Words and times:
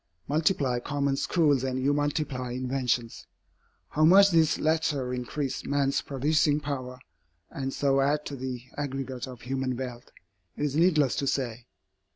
Multiply 0.27 0.79
common 0.79 1.15
schools 1.15 1.63
and 1.63 1.79
you 1.79 1.93
multiply 1.93 2.53
inventions. 2.53 3.27
How 3.89 4.03
much 4.03 4.31
these 4.31 4.57
latter 4.57 5.13
increase 5.13 5.63
man's 5.63 6.01
producing 6.01 6.59
power, 6.59 6.97
and 7.51 7.71
so 7.71 8.01
add 8.01 8.25
to 8.25 8.35
the 8.35 8.63
aggregate 8.75 9.27
of 9.27 9.41
human 9.41 9.77
wealth, 9.77 10.09
it 10.57 10.63
is 10.65 10.75
needless 10.75 11.15
to 11.17 11.27
say. 11.27 11.67